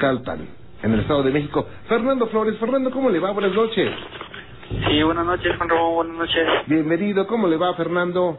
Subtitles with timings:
[0.00, 0.48] Naucalpan,
[0.82, 1.66] en el Estado de México.
[1.86, 2.56] Fernando Flores.
[2.58, 3.32] Fernando, ¿cómo le va?
[3.32, 3.90] Buenas noches.
[4.88, 6.46] Sí, buenas noches, Juan Ramón, buenas noches.
[6.66, 8.38] Bienvenido, ¿cómo le va, Fernando?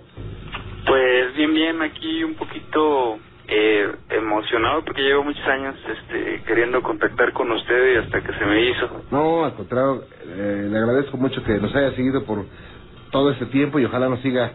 [0.88, 7.32] Pues bien, bien, aquí un poquito eh, emocionado porque llevo muchos años este, queriendo contactar
[7.34, 9.04] con usted y hasta que se me hizo.
[9.12, 12.44] No, al contrario, eh, le agradezco mucho que nos haya seguido por
[13.12, 14.54] todo este tiempo y ojalá nos siga,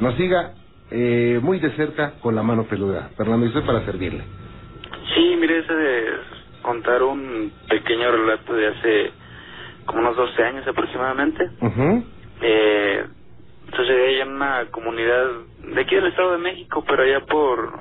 [0.00, 0.52] nos siga
[0.90, 3.10] eh, muy de cerca con la mano peluda.
[3.16, 4.24] Fernando, y estoy para servirle.
[5.14, 6.31] Sí, mire, ese de
[6.62, 9.10] contar un pequeño relato de hace
[9.86, 11.50] como unos 12 años aproximadamente.
[11.60, 12.04] Ujú.
[12.40, 13.04] Eh,
[13.76, 15.26] sucedió allá en una comunidad
[15.74, 17.72] de aquí del Estado de México, pero allá por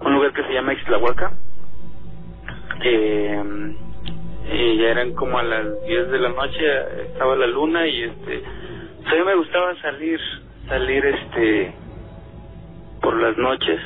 [0.00, 1.32] un lugar que se llama Ixtlahuaca.
[2.82, 3.42] Eh,
[4.52, 6.60] y ya eran como a las 10 de la noche,
[7.12, 8.42] estaba la luna y este,
[9.06, 10.20] a mí me gustaba salir,
[10.68, 11.72] salir este,
[13.00, 13.80] por las noches.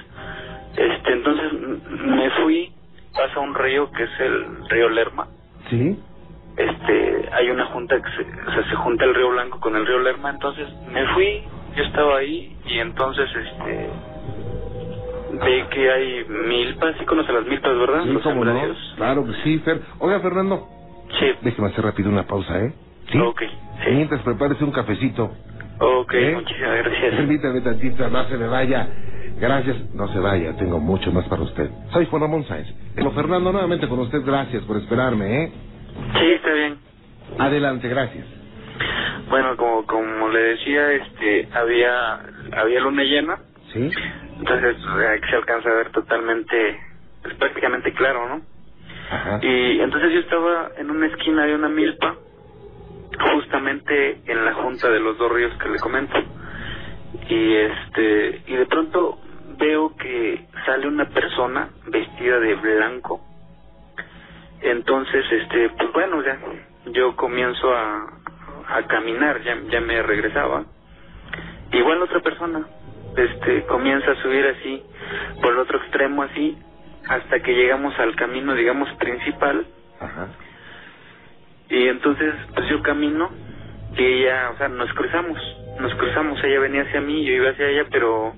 [0.77, 2.73] Este, entonces me fui,
[3.15, 5.29] pasa un río que es el río Lerma
[5.71, 5.99] ¿Sí?
[6.57, 9.87] este hay una junta que se, o sea, se junta el río Blanco con el
[9.87, 11.43] río Lerma entonces me fui
[11.77, 13.91] yo estaba ahí y entonces este
[15.45, 18.61] ve que hay milpas sí conoce las milpas verdad Sí, los cómo no.
[18.97, 19.81] Claro que sí, Fer.
[19.99, 20.69] Oiga, Fernando,
[21.19, 22.73] sí déjeme hacer rápido una pausa, ¿eh?
[23.11, 23.19] ¿Sí?
[23.19, 23.41] ok
[23.85, 25.31] sí Mientras prepárese un cafecito.
[25.81, 26.33] ok ¿Eh?
[26.35, 28.89] muchísimas gracias Permítame tantito, no se me vaya.
[29.41, 31.69] Gracias, no se vaya, tengo mucho más para usted.
[31.93, 32.69] Soy Juan Ramón Sáenz.
[32.95, 35.53] Bueno, Fernando, nuevamente con usted, gracias por esperarme, ¿eh?
[36.19, 36.79] sí está bien
[37.39, 38.27] Adelante, gracias.
[39.29, 42.15] bueno como como le decía este había
[42.53, 43.39] había luna llena
[43.73, 43.91] ¿Sí?
[44.39, 46.81] entonces eh, se alcanza a ver totalmente
[47.23, 48.43] pues, prácticamente claro no
[49.11, 49.39] Ajá.
[49.43, 52.17] Y entonces yo estaba en una esquina de una milpa,
[53.35, 56.15] justamente en la junta de los dos ríos que le comento.
[57.29, 59.19] Y este, y de pronto
[59.59, 63.21] veo que sale una persona vestida de blanco.
[64.61, 66.39] Entonces, este, pues bueno, ya
[66.87, 68.07] yo comienzo a,
[68.69, 70.65] a caminar, ya, ya me regresaba.
[71.73, 72.67] Igual otra persona,
[73.17, 74.83] este, comienza a subir así,
[75.43, 76.57] por el otro extremo así,
[77.09, 79.67] hasta que llegamos al camino, digamos, principal.
[80.01, 80.29] Ajá.
[81.69, 83.31] Y entonces, pues yo camino
[83.97, 85.39] y ella, o sea, nos cruzamos,
[85.81, 88.35] nos cruzamos, ella venía hacia mí, yo iba hacia ella, pero,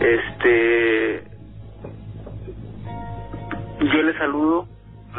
[0.00, 1.24] este,
[3.80, 4.66] yo le saludo,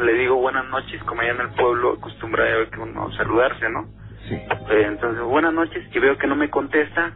[0.02, 3.68] le digo buenas noches, como allá en el pueblo acostumbra a ver que uno saludarse,
[3.70, 3.86] ¿no?
[4.28, 4.34] Sí.
[4.34, 7.12] Eh, entonces, buenas noches, y veo que no me contesta.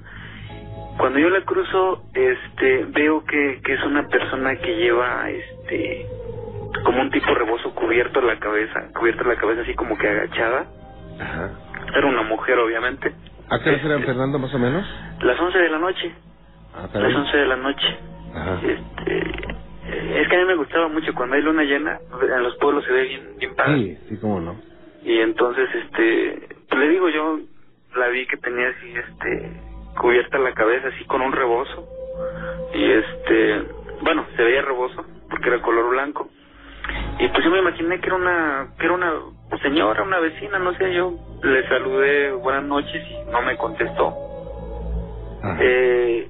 [0.98, 6.06] Cuando yo la cruzo, este, veo que, que es una persona que lleva, este,
[6.84, 10.66] como un tipo rebozo cubierto la cabeza, cubierto la cabeza así como que agachada.
[11.20, 11.50] Ajá.
[11.94, 13.12] Era una mujer, obviamente.
[13.48, 14.84] ¿A qué hora eran, Este, Fernando, más o menos?
[15.20, 16.14] Las 11 de la noche,
[16.76, 17.12] Ah, caray.
[17.12, 17.98] las 11 de la noche.
[18.34, 18.60] Ajá.
[18.62, 19.18] Este,
[19.88, 22.84] eh, es que a mí me gustaba mucho cuando hay luna llena, en los pueblos
[22.84, 23.76] se ve bien, bien padre.
[23.76, 24.56] Sí, sí, cómo no.
[25.04, 27.38] Y entonces, este, pues le digo, yo
[27.96, 29.52] la vi que tenía así, este,
[29.98, 31.88] cubierta la cabeza así con un rebozo.
[32.74, 33.62] Y este,
[34.02, 36.28] bueno, se veía rebozo porque era color blanco.
[37.18, 39.12] Y pues yo me imaginé que era una, que era una
[39.62, 44.14] señora, una vecina, no sé, yo le saludé buenas noches y no me contestó.
[45.42, 45.58] Ajá.
[45.60, 46.28] Eh,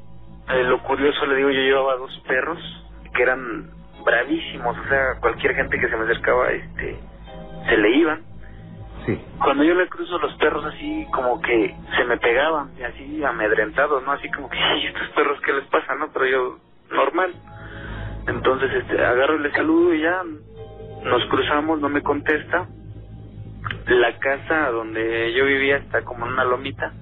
[0.50, 2.58] eh, lo curioso, le digo, yo llevaba dos perros
[3.14, 3.70] que eran
[4.04, 6.98] bravísimos, o sea, cualquier gente que se me acercaba, este,
[7.68, 8.22] se le iban.
[9.04, 9.20] Sí.
[9.42, 14.04] Cuando yo le cruzo los perros así como que se me pegaban, y así amedrentados,
[14.04, 14.12] ¿no?
[14.12, 16.10] Así como que, "Ay, estos perros, ¿qué les pasa, no?
[16.12, 16.58] Pero yo,
[16.90, 17.34] normal.
[18.28, 20.22] Entonces, este, agarro y le saludo y ya
[21.04, 22.66] nos cruzamos, no me contesta.
[23.86, 26.92] La casa donde yo vivía está como en una lomita.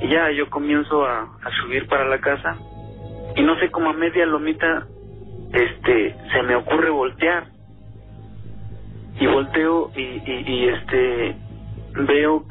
[0.00, 2.56] Y ya yo comienzo a, a subir para la casa.
[3.36, 4.86] Y no sé, como a media lomita,
[5.52, 7.56] este, se me ocurre voltear
[9.18, 11.36] y volteo y, y, y, este
[12.06, 12.44] veo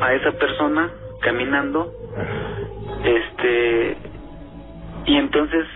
[0.00, 0.90] a esa persona
[1.22, 1.92] caminando
[3.04, 3.96] este
[5.06, 5.66] y entonces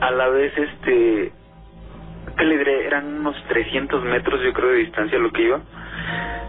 [0.00, 1.32] a la vez este
[2.36, 2.86] ¿qué le diré?
[2.86, 5.60] eran unos 300 metros yo creo de distancia lo que iba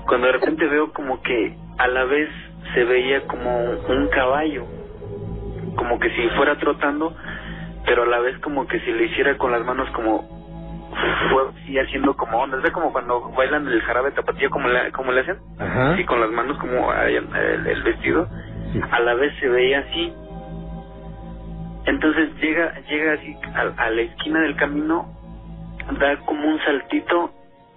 [0.06, 2.30] cuando de repente veo como que a la vez
[2.74, 4.66] se veía como un caballo
[5.76, 7.16] como que si fuera trotando
[7.86, 10.32] pero a la vez como que si le hiciera con las manos como
[11.32, 15.12] fue así haciendo como ondas, ¿ve como cuando bailan el jarabe tapatío como le, como
[15.12, 15.38] le hacen?
[15.60, 15.98] Ajá.
[15.98, 17.28] Sí, con las manos como el,
[17.68, 18.28] el vestido,
[18.72, 18.80] Sí.
[18.92, 20.14] a la vez se veía así.
[21.86, 25.08] Entonces llega llega así a, a la esquina del camino,
[26.00, 27.32] da como un saltito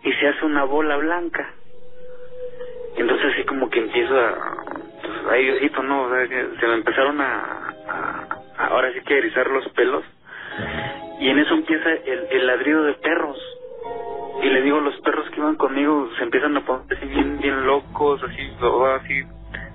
[0.04, 1.48] y se hace una bola blanca.
[2.96, 4.55] Entonces así como que empiezo a...
[5.30, 6.08] Ahí, ojito, ¿no?
[6.60, 7.74] Se me empezaron a,
[8.58, 10.04] Ahora sí que erizar los pelos.
[11.20, 13.38] y en eso empieza el, ladrido de perros.
[14.42, 18.22] Y le digo, los perros que iban conmigo se empiezan a poner bien, bien locos,
[18.22, 18.50] así,
[19.00, 19.22] así,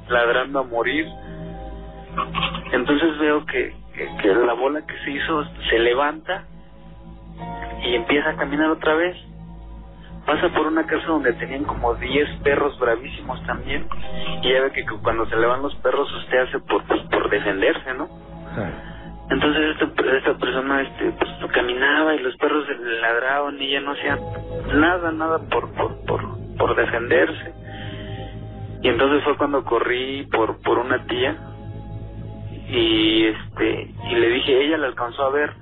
[0.09, 1.07] ladrando a morir.
[2.71, 3.74] Entonces veo que,
[4.21, 6.45] que la bola que se hizo se levanta
[7.83, 9.18] y empieza a caminar otra vez.
[10.26, 13.88] Pasa por una casa donde tenían como 10 perros bravísimos también.
[14.44, 17.30] Y ya ve que cuando se le van los perros usted hace por, pues, por
[17.30, 18.08] defenderse, ¿no?
[19.30, 23.92] Entonces esta, esta persona este, pues, caminaba y los perros le ladraban y ella no
[23.92, 24.20] hacía
[24.74, 26.22] nada, nada por, por, por,
[26.58, 27.54] por defenderse.
[28.84, 31.36] Y entonces fue cuando corrí por, por una tía
[32.70, 35.54] y este y le dije, ella le alcanzó a ver,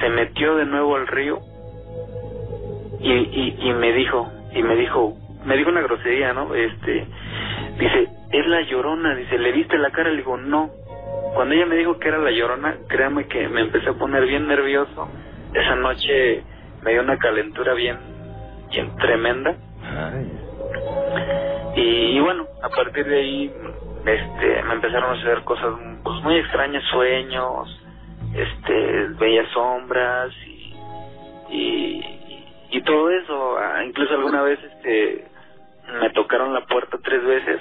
[0.00, 1.40] se metió de nuevo al río
[3.02, 6.54] y, y, y me dijo, y me dijo, me dijo una grosería, ¿no?
[6.54, 7.06] Este,
[7.78, 10.10] dice, es la llorona, dice, ¿le viste la cara?
[10.10, 10.70] Le digo, no.
[11.34, 14.46] Cuando ella me dijo que era la llorona, créame que me empecé a poner bien
[14.46, 15.08] nervioso.
[15.54, 16.42] Esa noche
[16.82, 17.96] me dio una calentura bien,
[18.70, 19.54] bien tremenda.
[21.76, 23.52] Y, y bueno, a partir de ahí
[24.06, 27.80] este me empezaron a suceder cosas pues, muy extrañas, sueños,
[28.34, 30.74] este veía sombras y,
[31.50, 32.11] y,
[32.72, 33.56] y todo eso.
[33.58, 35.24] Ah, Incluso alguna vez este
[36.00, 37.60] me tocaron la puerta tres veces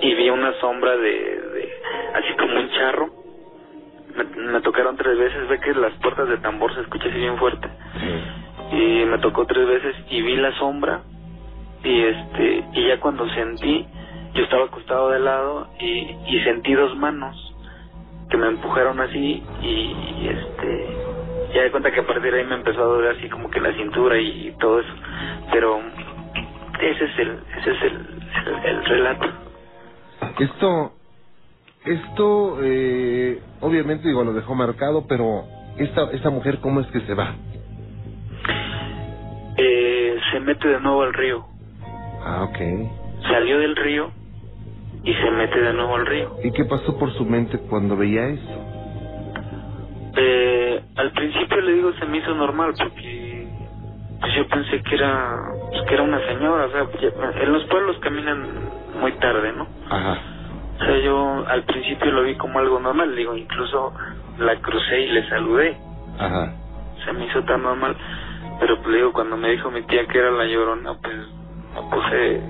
[0.00, 1.72] y vi una sombra de, de
[2.14, 3.10] así como un charro.
[4.16, 7.36] Me, me tocaron tres veces, ve que las puertas de tambor se escucha así bien
[7.38, 7.68] fuerte.
[8.72, 11.00] Y me tocó tres veces y vi la sombra
[11.84, 13.86] y este y ya cuando sentí
[14.34, 17.36] yo estaba acostado de lado y, y sentí dos manos
[18.30, 20.93] que me empujaron así y, y, este
[21.54, 23.60] ya de cuenta que a partir de ahí me empezó a doler así como que
[23.60, 24.92] la cintura y, todo eso
[25.52, 25.80] pero
[26.80, 27.94] ese es el ese es el,
[28.46, 29.26] el, el relato
[30.38, 30.92] Esto,
[31.84, 35.44] esto, eh, obviamente, digo, lo dejó marcado, pero
[35.78, 37.34] esta, esta mujer, ¿cómo es que se va?
[39.56, 41.44] eh, se mete de nuevo al río
[42.24, 42.58] Ah, ok.
[43.28, 44.10] salió del río
[45.04, 48.26] y se mete de nuevo al río ¿Y qué pasó por su mente cuando veía
[48.28, 48.73] eso?
[50.16, 53.48] Eh, al principio le digo se me hizo normal porque
[54.20, 55.36] pues yo pensé que era
[55.70, 56.86] pues, que era una señora, o sea,
[57.42, 58.70] en los pueblos caminan
[59.00, 59.66] muy tarde, ¿no?
[59.90, 60.18] Ajá.
[60.76, 63.92] O sea, yo al principio lo vi como algo normal, digo, incluso
[64.38, 65.76] la crucé y le saludé,
[66.18, 66.52] Ajá.
[67.04, 67.96] se me hizo tan normal,
[68.60, 71.16] pero pues digo, cuando me dijo mi tía que era la llorona, pues
[71.74, 72.40] me puse,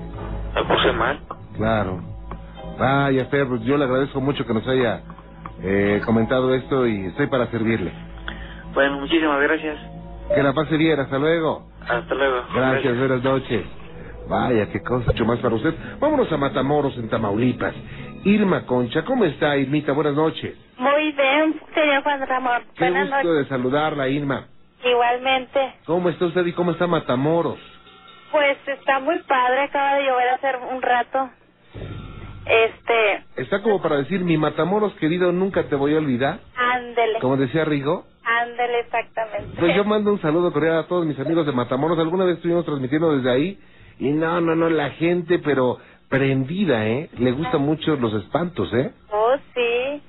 [0.55, 1.19] me puse mal.
[1.55, 1.99] Claro.
[2.77, 5.01] Vaya, Fer, pues yo le agradezco mucho que nos haya
[5.61, 7.91] eh, comentado esto y estoy para servirle.
[8.73, 9.77] Bueno, muchísimas gracias,
[10.35, 11.67] Que la pase bien, hasta luego.
[11.87, 12.43] hasta luego.
[12.53, 13.65] Gracias, buenas noches.
[14.27, 15.73] Vaya, qué cosa, mucho más para usted.
[15.99, 17.73] Vámonos a Matamoros, en Tamaulipas.
[18.23, 19.91] Irma Concha, ¿cómo está, Irmita?
[19.93, 20.57] Buenas noches.
[20.77, 22.63] Muy bien, señor Juan Ramón.
[22.75, 23.43] Qué Buenas gusto noches.
[23.43, 24.47] de saludarla, Irma.
[24.83, 25.75] Igualmente.
[25.85, 27.59] ¿Cómo está usted y cómo está Matamoros?
[28.31, 31.29] Pues está muy padre, acaba de llover hace un rato.
[32.45, 36.39] Este, Está como para decir, mi Matamoros querido, nunca te voy a olvidar.
[36.55, 38.05] ándele, Como decía Rigo.
[38.23, 39.57] ándele exactamente.
[39.59, 41.97] Pues yo mando un saludo cordial a todos mis amigos de Matamoros.
[41.99, 43.59] Alguna vez estuvimos transmitiendo desde ahí.
[43.99, 45.77] Y no, no, no, la gente, pero
[46.09, 47.09] prendida, ¿eh?
[47.17, 48.91] Le gustan mucho los espantos, ¿eh?
[49.11, 50.01] Oh, sí.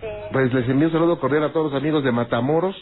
[0.00, 0.08] Sí.
[0.32, 2.76] Pues les envío un saludo cordial a todos los amigos de Matamoros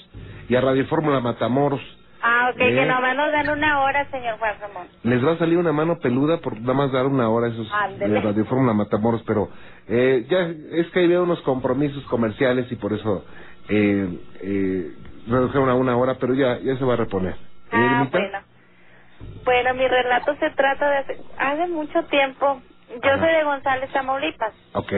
[0.48, 1.80] y a Radio Fórmula Matamoros.
[2.22, 2.74] Ah, ok, Bien.
[2.76, 4.88] que nomás nos dan una hora, señor Juan Ramón.
[5.04, 7.72] Les va a salir una mano peluda por nada más dar una hora a esos
[7.72, 8.14] Ándele.
[8.14, 9.48] de Radio Fórmula Matamoros, pero
[9.88, 10.40] eh, ya
[10.78, 13.24] es que había unos compromisos comerciales y por eso
[13.70, 14.92] eh, eh,
[15.28, 17.34] redujeron a una hora, pero ya ya se va a reponer.
[17.34, 17.38] ¿Eh,
[17.72, 18.18] Ah, Irmita?
[18.18, 18.38] bueno.
[19.44, 22.60] Bueno, mi relato se trata de hace, hace mucho tiempo.
[23.02, 23.18] Yo Ajá.
[23.24, 24.92] soy de González, Tamaulipas, Ok.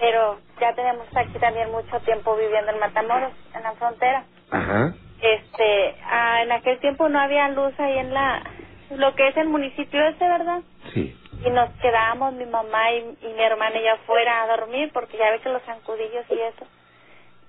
[0.00, 4.24] pero ya tenemos aquí también mucho tiempo viviendo en Matamoros, en la frontera.
[4.50, 4.94] Ajá.
[5.24, 8.42] Este, ah, en aquel tiempo no había luz ahí en la,
[8.90, 10.60] lo que es el municipio ese, ¿verdad?
[10.92, 11.16] Sí.
[11.46, 15.16] Y nos quedábamos mi mamá y, y mi hermana y yo afuera a dormir porque
[15.16, 16.66] ya ve que los zancudillos y eso.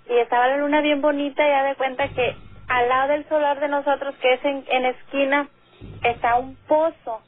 [0.10, 2.36] Y estaba la luna bien bonita y ya de cuenta que
[2.70, 5.50] al lado del solar de nosotros, que es en, en esquina,
[6.02, 7.22] está un pozo.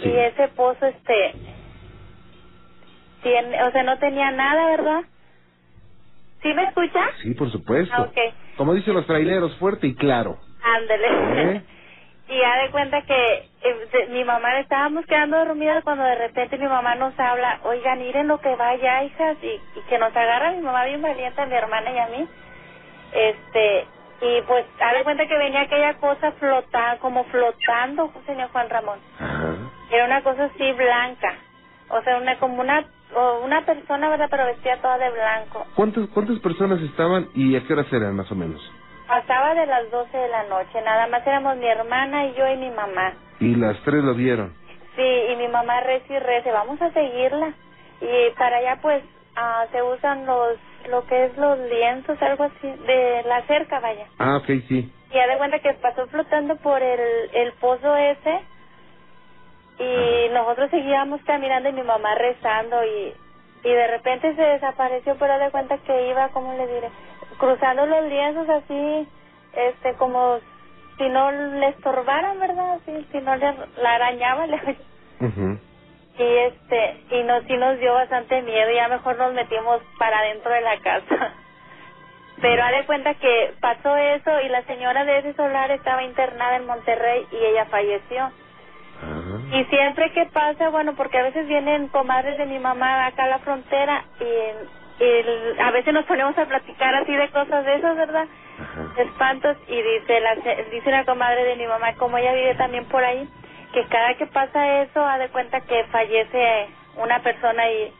[0.00, 0.08] Sí.
[0.08, 1.34] Y ese pozo, este,
[3.24, 5.02] tiene, o sea, no tenía nada, ¿verdad?
[6.42, 7.10] ¿Sí me escucha?
[7.22, 7.92] Sí, por supuesto.
[7.96, 8.18] Ah, ok.
[8.56, 10.38] Como dicen los traileros, fuerte y claro.
[10.62, 11.08] Ándele.
[11.56, 11.62] ¿Eh?
[12.28, 16.58] y ya de cuenta que eh, de- mi mamá estábamos quedando dormidas cuando de repente
[16.58, 19.46] mi mamá nos habla, oigan, miren lo que va allá, hijas, y,
[19.78, 22.28] y que nos agarra mi mamá bien valiente, a mi hermana y a mí.
[23.12, 23.86] Este,
[24.22, 28.98] y pues, haz de cuenta que venía aquella cosa flotada, como flotando, señor Juan Ramón.
[29.18, 29.54] Ajá.
[29.90, 31.34] Era una cosa así blanca,
[31.90, 34.28] o sea, una como una o una persona, ¿verdad?
[34.30, 35.66] Pero vestía toda de blanco.
[35.74, 38.60] ¿Cuántas, ¿Cuántas personas estaban y a qué horas eran más o menos?
[39.06, 42.56] Pasaba de las 12 de la noche, nada más éramos mi hermana y yo y
[42.56, 43.12] mi mamá.
[43.40, 44.54] Y las tres lo vieron.
[44.96, 47.52] Sí, y mi mamá reza y reza, vamos a seguirla.
[48.00, 49.02] Y para allá pues
[49.36, 50.56] ah, se usan los,
[50.88, 54.06] lo que es los lienzos, algo así, de la cerca, vaya.
[54.18, 54.92] Ah, ok, sí.
[55.10, 57.00] Y ya de cuenta que pasó flotando por el,
[57.34, 58.40] el pozo ese
[59.78, 63.14] y nosotros seguíamos caminando y mi mamá rezando y,
[63.64, 66.90] y de repente se desapareció, pero de cuenta que iba, ¿cómo le diré?
[67.38, 69.08] Cruzando los lienzos así,
[69.54, 70.38] este, como
[70.98, 72.74] si no le estorbaran, ¿verdad?
[72.74, 74.76] Así, si no le, la arañaba, le...
[76.18, 80.52] Y este, y nos, sí nos dio bastante miedo, ya mejor nos metimos para adentro
[80.52, 81.32] de la casa.
[82.40, 86.56] Pero haz de cuenta que pasó eso y la señora de ese solar estaba internada
[86.56, 88.30] en Monterrey y ella falleció.
[89.52, 93.28] Y siempre que pasa, bueno, porque a veces vienen comadres de mi mamá acá a
[93.28, 97.96] la frontera y, y a veces nos ponemos a platicar así de cosas de esas,
[97.96, 98.26] ¿verdad?
[98.58, 98.94] Ajá.
[98.96, 100.36] De espantos y dice la
[100.70, 103.28] dice una comadre de mi mamá, como ella vive también por ahí,
[103.74, 107.92] que cada que pasa eso, ha de cuenta que fallece una persona y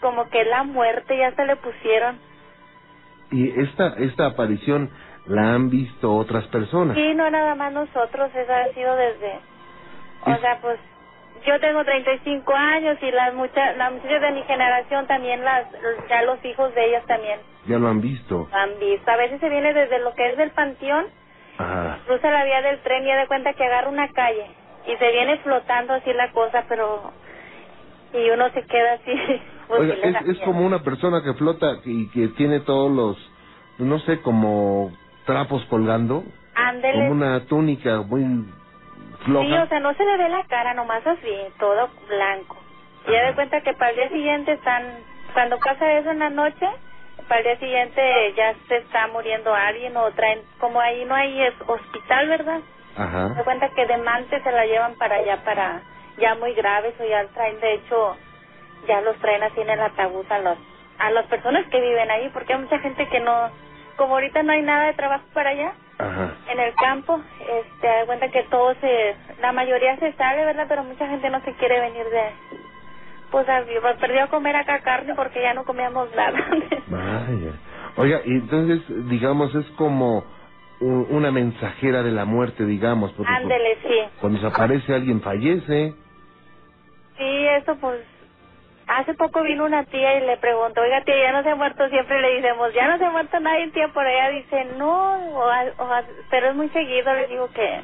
[0.00, 2.18] como que la muerte ya se le pusieron.
[3.30, 4.90] Y esta, esta aparición
[5.26, 6.96] la han visto otras personas.
[6.96, 9.38] Sí, no nada más nosotros, eso ha sido desde,
[10.26, 10.78] o sea, pues
[11.46, 15.66] yo tengo 35 años y las muchas, las muchachas de mi generación también, las,
[16.08, 18.48] ya los hijos de ellas también Ya lo han visto.
[18.50, 19.10] lo han visto.
[19.10, 21.06] A veces se viene desde lo que es del panteón,
[21.58, 21.98] Ajá.
[22.06, 24.46] cruza la vía del tren y da de cuenta que agarra una calle
[24.86, 27.12] y se viene flotando así la cosa, pero
[28.14, 29.12] y uno se queda así.
[29.68, 30.44] pues, Oiga, es, es miedo.
[30.44, 33.30] como una persona que flota y que tiene todos los,
[33.78, 34.92] no sé, como
[35.26, 36.22] trapos colgando,
[36.54, 36.98] Ándele.
[36.98, 38.24] como una túnica muy
[39.24, 42.56] Sí, o sea, no se le ve la cara, nomás así, todo blanco.
[43.06, 46.30] Y ya de cuenta que para el día siguiente están, cuando pasa eso en la
[46.30, 46.68] noche,
[47.28, 51.42] para el día siguiente ya se está muriendo alguien o traen, como ahí no hay
[51.42, 52.60] es- hospital, ¿verdad?
[52.96, 53.28] Ajá.
[53.30, 55.82] da cuenta que de mante se la llevan para allá, para
[56.18, 58.16] ya muy graves o ya traen, de hecho,
[58.86, 60.58] ya los traen así en el ataúd a los
[60.98, 63.50] a las personas que viven ahí, porque hay mucha gente que no,
[63.96, 66.36] como ahorita no hay nada de trabajo para allá, Ajá.
[66.50, 70.66] en el campo, este, da cuenta que todo se, la mayoría se sale, ¿verdad?
[70.68, 72.30] Pero mucha gente no se quiere venir de,
[73.30, 76.38] pues, a, pues, perdió a comer acá carne porque ya no comíamos nada.
[76.88, 77.52] Vaya.
[77.96, 80.24] Oiga, y entonces, digamos, es como
[80.80, 84.00] u- una mensajera de la muerte, digamos, Ándele, sí.
[84.20, 85.94] cuando se aparece alguien fallece.
[87.18, 88.00] Sí, eso pues,
[88.98, 91.88] hace poco vino una tía y le preguntó, oiga tía, ya no se ha muerto,
[91.88, 95.44] siempre le decimos, ya no se ha muerto nadie, tía, por allá dice, no, o,
[95.48, 95.88] o
[96.30, 97.80] pero es muy seguido, le digo que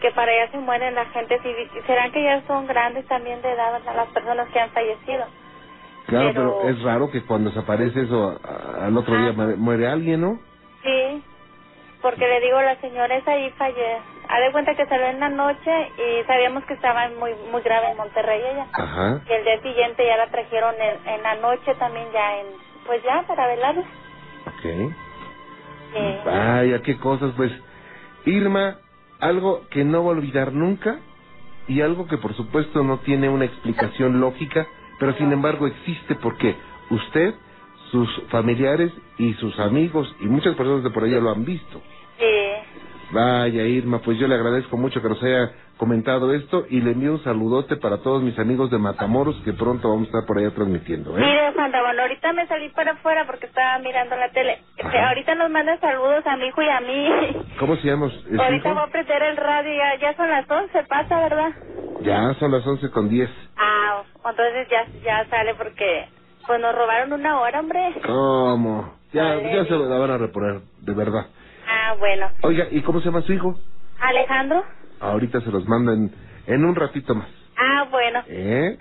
[0.00, 3.50] que para allá se mueren la gente, si serán que ya son grandes también de
[3.50, 3.96] edad ¿verdad?
[3.96, 5.24] las personas que han fallecido.
[6.06, 9.32] Claro, pero, Pero- es raro que cuando se aparece eso, a- al otro día Ah.
[9.32, 10.38] muere, muere alguien, ¿no?
[10.84, 11.22] Sí,
[12.00, 13.98] porque le digo, la señora esa ahí falle.
[14.28, 17.90] Ha de cuenta que salió en la noche y sabíamos que estaba muy muy grave
[17.90, 18.66] en Monterrey ella.
[18.72, 19.22] Ajá.
[19.28, 22.46] Y el día siguiente ya la trajeron en, en la noche también ya en,
[22.86, 23.84] pues ya para velarla.
[24.46, 24.92] Ok.
[25.92, 26.18] Sí.
[26.24, 27.52] Vaya, qué cosas, pues.
[28.26, 28.76] Irma,
[29.20, 30.98] algo que no va a olvidar nunca
[31.66, 34.66] y algo que por supuesto no tiene una explicación lógica,
[34.98, 36.56] pero sin embargo existe porque
[36.90, 37.34] usted,
[37.90, 41.80] sus familiares y sus amigos y muchas personas de por allá lo han visto.
[42.18, 42.24] Sí.
[43.10, 47.12] Vaya, Irma, pues yo le agradezco mucho que nos haya comentado esto y le envío
[47.12, 50.50] un saludote para todos mis amigos de Matamoros que pronto vamos a estar por allá
[50.50, 51.20] transmitiendo, ¿eh?
[51.20, 54.58] Mire, Juan Ramón, ahorita me salí para afuera porque estaba mirando la tele.
[54.76, 55.08] Este, Ajá.
[55.08, 57.36] ahorita nos manda saludos a mi hijo y a mí.
[57.58, 58.74] ¿Cómo se llama ahorita hijo?
[58.74, 61.52] voy a prender el radio, ya, ya son las 11, pasa, ¿verdad?
[62.02, 63.30] Ya son las once con diez.
[63.56, 66.08] Ah, entonces ya, ya sale porque
[66.46, 67.94] pues nos robaron una hora, hombre.
[68.06, 68.94] ¿Cómo?
[69.12, 69.54] Ya, Vale.
[69.54, 71.26] ya se la van a reponer, de verdad.
[71.80, 72.30] Ah, bueno.
[72.42, 73.58] Oiga, ¿y cómo se llama su hijo?
[74.00, 74.64] Alejandro.
[75.00, 76.10] Ahorita se los mandan
[76.46, 77.28] en un ratito más.
[77.56, 78.22] Ah, bueno.
[78.26, 78.78] ¿Eh?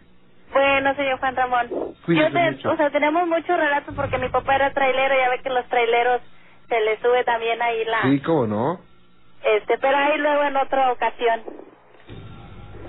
[0.51, 1.67] Bueno, señor Juan Ramón.
[2.05, 2.71] Cuídese Yo te- mucho.
[2.71, 6.21] o sea, tenemos muchos relatos porque mi papá era trailero, ya ve que los traileros
[6.69, 8.01] se les sube también ahí la...
[8.03, 8.79] Sí, ¿cómo no?
[9.43, 11.41] Este, pero ahí luego en otra ocasión.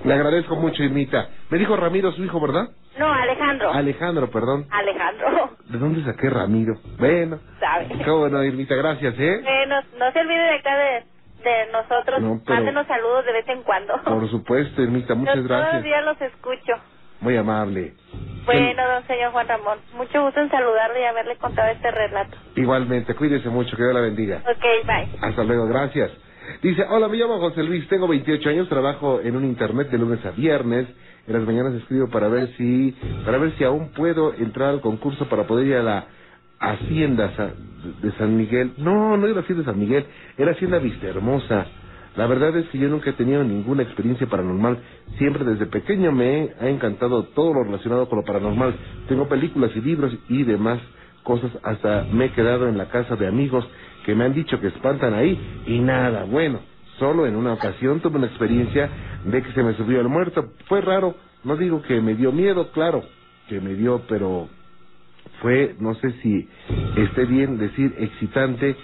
[0.03, 1.29] Le agradezco mucho, Irmita.
[1.49, 2.69] Me dijo Ramiro su hijo, ¿verdad?
[2.99, 3.71] No, Alejandro.
[3.71, 4.67] Alejandro, perdón.
[4.69, 6.73] Alejandro, ¿De dónde saqué Ramiro?
[6.99, 7.39] Bueno.
[7.59, 7.87] ¿sabe?
[8.05, 8.75] ¿Cómo no, Irmita?
[8.75, 9.41] Gracias, ¿eh?
[9.45, 11.03] Eh, no, no se olvide de acá de,
[11.43, 12.21] de nosotros.
[12.21, 13.93] No, pero- Mándenos saludos de vez en cuando.
[14.03, 15.83] Por supuesto, Irmita, muchas Yo Todos los gracias.
[15.83, 16.73] días los escucho.
[17.21, 17.93] Muy amable.
[18.45, 22.35] Bueno, don señor Juan Ramón, mucho gusto en saludarle y haberle contado este relato.
[22.55, 24.37] Igualmente, cuídese mucho, que Dios la bendiga.
[24.45, 25.07] Ok, bye.
[25.21, 26.11] Hasta luego, gracias.
[26.61, 30.25] Dice, hola, me llamo José Luis, tengo 28 años, trabajo en un internet de lunes
[30.25, 30.87] a viernes.
[31.25, 35.29] En las mañanas escribo para ver si para ver si aún puedo entrar al concurso
[35.29, 36.07] para poder ir a la
[36.59, 37.31] Hacienda
[38.01, 38.73] de San Miguel.
[38.77, 40.05] No, no era Hacienda de San Miguel,
[40.37, 41.65] era Hacienda Vista Hermosa.
[42.17, 44.79] La verdad es que yo nunca he tenido ninguna experiencia paranormal.
[45.17, 48.75] Siempre desde pequeño me ha encantado todo lo relacionado con lo paranormal.
[49.07, 50.79] Tengo películas y libros y demás
[51.23, 51.51] cosas.
[51.63, 53.65] Hasta me he quedado en la casa de amigos
[54.09, 56.23] que me han dicho que espantan ahí y nada.
[56.23, 56.61] Bueno,
[56.97, 58.89] solo en una ocasión tuve una experiencia
[59.23, 60.53] de que se me subió el muerto.
[60.65, 61.13] Fue raro.
[61.43, 63.03] No digo que me dio miedo, claro,
[63.47, 64.49] que me dio, pero
[65.43, 66.49] fue, no sé si
[66.97, 68.75] esté bien decir excitante,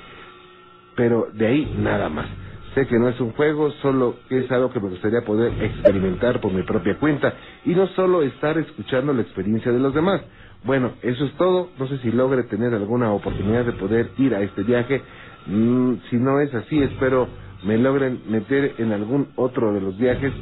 [0.96, 2.28] pero de ahí nada más.
[2.76, 6.40] Sé que no es un juego, solo que es algo que me gustaría poder experimentar
[6.40, 7.34] por mi propia cuenta
[7.66, 10.22] y no solo estar escuchando la experiencia de los demás.
[10.66, 11.74] Bueno, eso es todo.
[11.80, 15.06] No sé si logre tener alguna oportunidad de poder ir a este viaje.
[15.48, 20.36] Mm, si no es así, espero me logren meter en algún otro de los viajes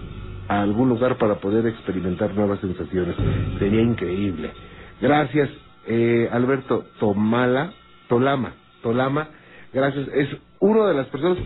[0.48, 3.18] a algún lugar para poder experimentar nuevas sensaciones.
[3.60, 4.56] Sería increíble.
[5.02, 5.52] Gracias,
[5.88, 7.76] eh, Alberto Tomala,
[8.10, 9.30] Tolama, Tolama.
[9.74, 10.10] Gracias.
[10.10, 10.30] Es
[10.62, 11.40] uno de las personas.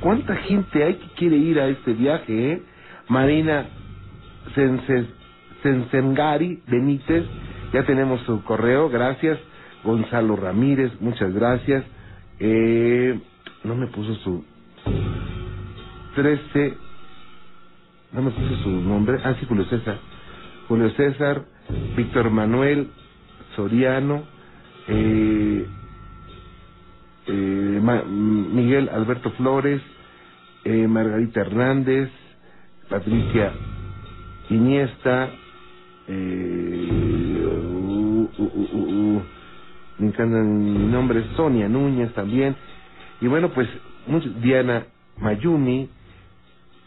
[0.00, 2.66] ¿Cuánta gente hay que quiere ir a este viaje, eh?
[3.08, 3.70] Marina
[4.54, 5.14] Sense-
[5.62, 7.26] Sensengari Benítez,
[7.72, 9.38] ya tenemos su correo, gracias.
[9.84, 11.84] Gonzalo Ramírez, muchas gracias.
[12.38, 13.18] Eh,
[13.64, 14.44] no me puso su
[16.14, 16.74] 13,
[18.12, 19.98] no me puso su nombre, ah, sí, Julio César.
[20.68, 21.44] Julio César,
[21.96, 22.88] Víctor Manuel
[23.56, 24.24] Soriano,
[24.88, 25.66] eh,
[27.26, 29.82] eh, Miguel Alberto Flores,
[30.64, 32.10] eh, Margarita Hernández,
[32.88, 33.52] Patricia
[34.50, 35.30] Iniesta,
[36.08, 36.99] eh,
[40.00, 42.56] me encantan nombres, Sonia Núñez también,
[43.22, 43.68] y bueno, pues
[44.08, 44.86] muchos- Diana
[45.20, 45.90] Mayumi,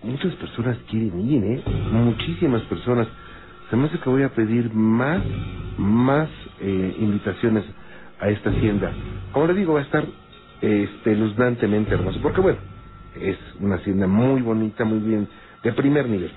[0.03, 1.63] muchas personas quieren ir, ¿eh?
[1.93, 3.07] Muchísimas personas.
[3.69, 5.21] Se me hace que voy a pedir más,
[5.77, 6.29] más
[6.61, 7.65] eh, invitaciones
[8.21, 8.91] a esta hacienda.
[9.33, 10.05] Como le digo, va a estar
[10.61, 12.59] eh, espeluznantemente hermoso, porque bueno,
[13.15, 15.29] es una hacienda muy bonita, muy bien,
[15.63, 16.31] de primer nivel.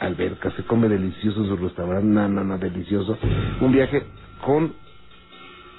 [0.00, 3.18] Alberca, se come delicioso su restaurante, no, no, delicioso.
[3.62, 4.04] Un viaje
[4.44, 4.74] con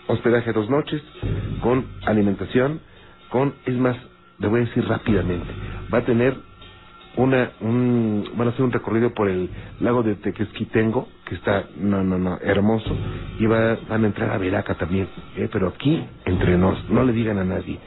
[0.08, 1.02] hospedaje dos noches,
[1.62, 2.82] con alimentación,
[3.30, 3.98] con, es más,
[4.40, 5.48] le voy a decir rápidamente,
[5.94, 6.36] va a tener
[7.18, 12.04] una, un, van a hacer un recorrido por el lago de Tequesquitengo, que está, no,
[12.04, 12.96] no, no, hermoso,
[13.40, 17.14] y va, van a entrar a Veraca también, eh, pero aquí, entre nos, no le
[17.14, 17.80] digan a nadie,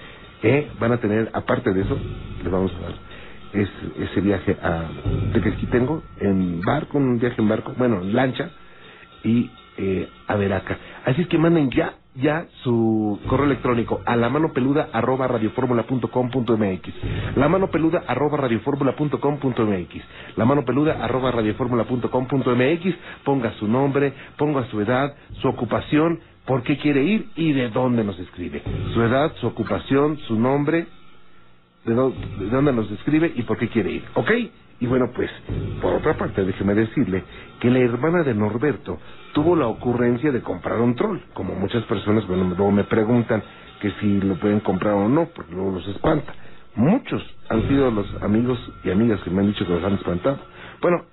[0.42, 1.98] eh, van a tener, aparte de eso,
[2.42, 3.14] les vamos a dar
[3.54, 4.88] es, ese viaje a
[5.32, 8.50] Tequesquitengo, en barco, un viaje en barco, bueno, en lancha,
[9.22, 10.78] y eh, a Veraca.
[11.04, 16.88] Así es que manden ya, ya su correo electrónico a la mano peluda arroba radioformula.com.mx.
[17.36, 20.04] La mano peluda arroba radioformula.com.mx.
[20.36, 22.94] La mano peluda arroba radioformula.com.mx.
[23.24, 28.04] Ponga su nombre, ponga su edad, su ocupación, por qué quiere ir y de dónde
[28.04, 28.62] nos escribe.
[28.92, 30.86] Su edad, su ocupación, su nombre,
[31.84, 34.30] de, dó- de dónde nos escribe y por qué quiere ir, ¿ok?
[34.80, 35.30] Y bueno, pues,
[35.80, 37.24] por otra parte, déjeme decirle
[37.60, 38.98] que la hermana de Norberto
[39.32, 43.42] tuvo la ocurrencia de comprar un troll, como muchas personas, bueno, luego me preguntan
[43.80, 46.32] que si lo pueden comprar o no, porque luego los espanta.
[46.76, 50.38] Muchos han sido los amigos y amigas que me han dicho que los han espantado.
[50.80, 51.04] Bueno,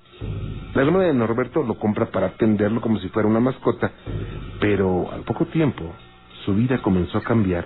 [0.74, 3.92] la hermana de Norberto lo compra para atenderlo como si fuera una mascota,
[4.60, 5.84] pero al poco tiempo
[6.46, 7.66] su vida comenzó a cambiar,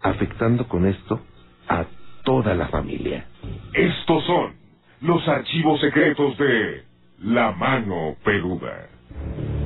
[0.00, 1.20] afectando con esto
[1.68, 1.84] a
[2.24, 3.26] toda la familia.
[3.72, 4.59] Estos son
[5.02, 6.82] los archivos secretos de
[7.24, 8.88] La Mano Peluda.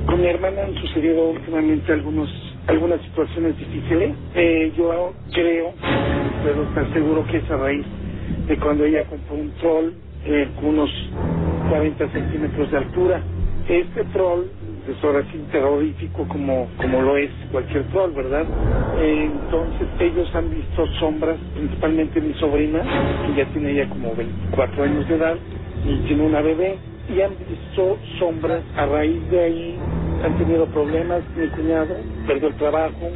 [0.05, 2.29] Con mi hermana han sucedido últimamente algunos,
[2.67, 4.15] algunas situaciones difíciles.
[4.33, 5.73] Eh, yo creo,
[6.43, 7.85] pero estar seguro que es a raíz
[8.47, 9.91] de cuando ella compró un troll
[10.25, 10.89] eh, con unos
[11.69, 13.21] 40 centímetros de altura.
[13.67, 14.45] Este troll
[14.87, 18.45] es ahora sí terrorífico como, como lo es cualquier troll, ¿verdad?
[19.01, 22.81] Entonces ellos han visto sombras, principalmente mi sobrina,
[23.25, 25.37] que ya tiene ya como 24 años de edad
[25.85, 26.77] y tiene una bebé,
[27.09, 28.63] y han visto sombras.
[28.75, 29.79] A raíz de ahí
[30.23, 31.21] han tenido problemas.
[31.35, 31.95] Mi cuñado
[32.27, 33.11] perdió el trabajo.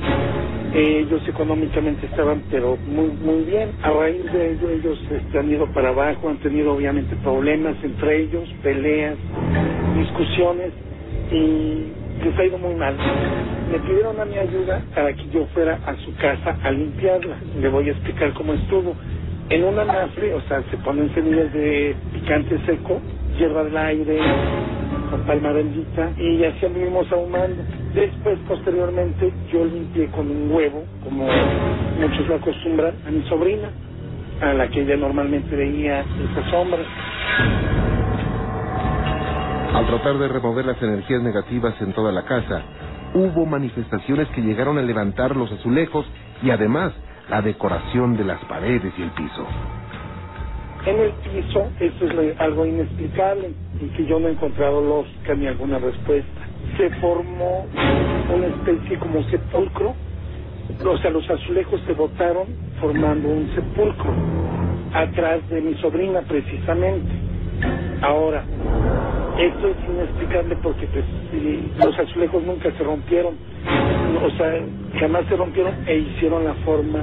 [0.74, 3.72] Eh, ellos económicamente estaban, pero muy muy bien.
[3.82, 8.22] A raíz de ello, ellos este, han ido para abajo, han tenido obviamente problemas entre
[8.22, 9.18] ellos, peleas,
[9.98, 10.72] discusiones
[11.32, 12.96] y les ha ido muy mal.
[13.72, 17.38] Me pidieron a mi ayuda para que yo fuera a su casa a limpiarla.
[17.60, 18.96] Le voy a explicar cómo estuvo.
[19.50, 23.02] En una anafre, o sea, se ponen semillas de picante seco,
[23.38, 24.20] hierba del aire,
[25.12, 27.64] con palma bendita, y así anduvimos ahumando.
[27.96, 31.28] Después, posteriormente, yo limpié con un huevo, como
[32.00, 33.70] muchos lo acostumbran, a mi sobrina.
[34.42, 36.80] a la que ella normalmente veía esa sombra.
[39.74, 42.64] Al tratar de remover las energías negativas en toda la casa,
[43.14, 46.06] hubo manifestaciones que llegaron a levantar los azulejos
[46.42, 46.92] y además
[47.30, 49.46] la decoración de las paredes y el piso.
[50.86, 55.46] En el piso, eso es algo inexplicable y que yo no he encontrado lógica ni
[55.46, 56.42] alguna respuesta.
[56.78, 57.68] Se formó
[58.34, 59.94] una especie como sepulcro,
[60.84, 62.48] o sea, los azulejos se botaron
[62.82, 64.14] formando un sepulcro
[64.94, 67.12] atrás de mi sobrina precisamente.
[68.02, 68.44] Ahora,
[69.40, 71.06] esto es inexplicable porque pues
[71.78, 73.36] los azulejos nunca se rompieron,
[74.24, 74.62] o sea,
[75.00, 77.00] jamás se rompieron e hicieron la forma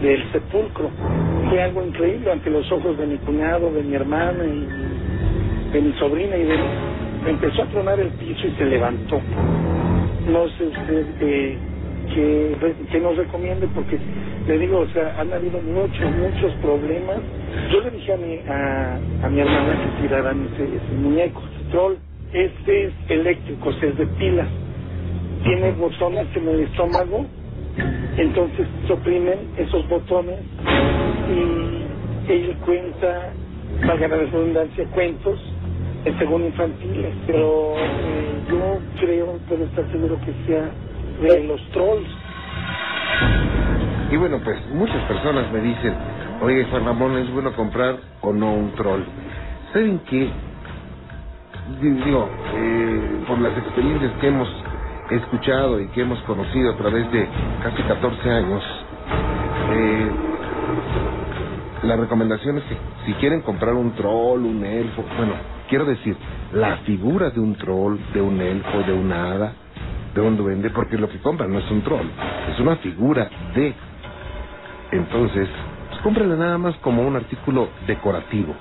[0.00, 0.90] del sepulcro.
[1.48, 4.68] Fue algo increíble ante los ojos de mi cuñado, de mi hermana y
[5.72, 6.64] de mi sobrina y de mí.
[7.26, 9.20] Empezó a tronar el piso y se levantó.
[10.30, 11.58] No sé usted eh,
[12.14, 13.98] que, nos recomiende porque
[14.46, 17.18] le digo, o sea, han habido muchos, muchos problemas.
[17.72, 21.42] Yo le dije a mi, a, a mi hermana que tiraran ese, ese muñeco,
[22.32, 24.48] Este es eléctrico, es de pilas.
[25.44, 27.26] Tiene botones en el estómago,
[28.16, 30.40] entonces se oprimen esos botones
[31.28, 33.32] y él cuenta,
[33.86, 35.38] valga la redundancia, cuentos
[36.04, 40.70] eh, según infantiles, pero eh, yo creo, puedo estar seguro que sea
[41.22, 42.08] de los trolls.
[44.10, 45.94] Y bueno, pues muchas personas me dicen,
[46.42, 49.02] oye Juan Ramón, ¿es bueno comprar o no un troll?
[49.72, 50.28] ¿Saben qué?
[51.78, 54.48] Di- Digo, eh, por las experiencias que hemos
[55.10, 57.28] escuchado y que hemos conocido a través de
[57.62, 58.64] casi 14 años,
[59.72, 60.12] eh,
[61.84, 65.34] la recomendación es que si quieren comprar un troll, un elfo, bueno,
[65.68, 66.16] quiero decir,
[66.52, 69.56] la figura de un troll, de un elfo, de una hada,
[70.14, 72.08] de un duende, porque lo que compran no es un troll,
[72.52, 73.74] es una figura de.
[74.92, 75.48] Entonces,
[75.90, 78.54] pues cómprenla nada más como un artículo decorativo.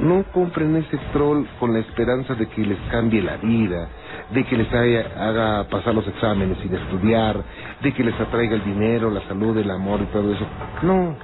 [0.00, 3.88] No compren ese troll con la esperanza de que les cambie la vida,
[4.30, 7.44] de que les haya- haga pasar los exámenes sin estudiar,
[7.82, 10.46] de que les atraiga el dinero, la salud, el amor y todo eso.
[10.82, 11.16] No,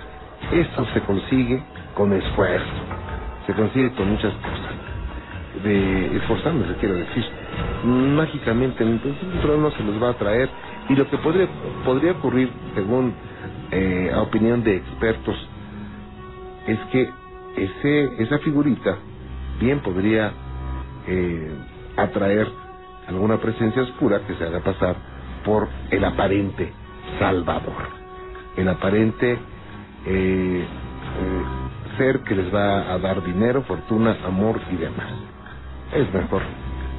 [0.52, 1.62] eso se consigue
[1.94, 2.66] con esfuerzo,
[3.46, 4.76] se consigue con muchas cosas.
[5.64, 7.24] De esforzándose, quiero decir.
[7.84, 10.50] Mágicamente, entonces un troll no se los va a traer.
[10.90, 11.48] Y lo que podría,
[11.84, 13.14] podría ocurrir, según
[13.72, 15.36] eh, opinión de expertos,
[16.66, 17.10] es que
[17.56, 18.96] ese esa figurita
[19.60, 20.32] bien podría
[21.06, 21.50] eh,
[21.96, 22.48] atraer
[23.08, 24.96] alguna presencia oscura que se haga pasar
[25.44, 26.72] por el aparente
[27.18, 27.88] salvador,
[28.56, 29.38] el aparente eh,
[30.06, 30.66] eh,
[31.98, 35.12] ser que les va a dar dinero, fortuna, amor y demás.
[35.94, 36.42] Es mejor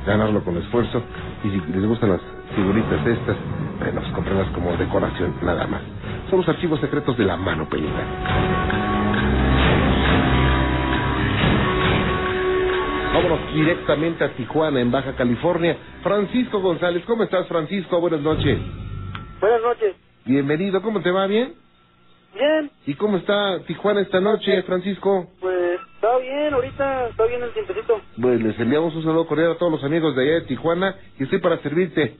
[0.05, 1.01] ganarlo con esfuerzo
[1.43, 2.21] y si les gustan las
[2.55, 3.37] figuritas estas,
[3.79, 5.81] bueno, pues cómprenlas como decoración, nada más.
[6.29, 8.82] Son los archivos secretos de la mano peluda.
[13.23, 15.77] Vámonos directamente a Tijuana, en Baja California.
[16.03, 18.01] Francisco González, ¿cómo estás, Francisco?
[18.01, 18.59] Buenas noches.
[19.39, 19.95] Buenas noches.
[20.25, 21.25] Bienvenido, ¿cómo te va?
[21.27, 21.53] ¿Bien?
[22.35, 25.29] Bien, ¿Y cómo está Tijuana esta noche, Francisco?
[25.39, 28.01] pues está bien, ahorita está bien el tiempecito.
[28.21, 31.23] Pues les enviamos un saludo cordial a todos los amigos de allá de Tijuana y
[31.23, 32.17] estoy para servirte.